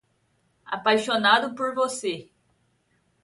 Apaixonado 0.65 1.53
por 1.53 1.75
você 1.75 2.27